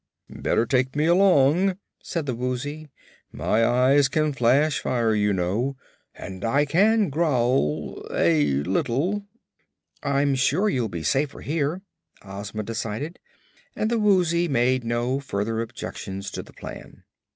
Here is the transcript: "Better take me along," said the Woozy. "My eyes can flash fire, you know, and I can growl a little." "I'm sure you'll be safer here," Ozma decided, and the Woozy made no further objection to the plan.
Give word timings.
"Better 0.35 0.65
take 0.65 0.95
me 0.95 1.05
along," 1.05 1.77
said 2.01 2.25
the 2.25 2.33
Woozy. 2.33 2.89
"My 3.31 3.63
eyes 3.63 4.07
can 4.07 4.33
flash 4.33 4.79
fire, 4.79 5.13
you 5.13 5.31
know, 5.31 5.77
and 6.15 6.43
I 6.43 6.65
can 6.65 7.11
growl 7.11 8.03
a 8.11 8.63
little." 8.63 9.27
"I'm 10.01 10.33
sure 10.33 10.67
you'll 10.69 10.89
be 10.89 11.03
safer 11.03 11.41
here," 11.41 11.83
Ozma 12.23 12.63
decided, 12.63 13.19
and 13.75 13.91
the 13.91 13.99
Woozy 13.99 14.47
made 14.47 14.83
no 14.83 15.19
further 15.19 15.61
objection 15.61 16.19
to 16.21 16.41
the 16.41 16.53
plan. 16.53 17.03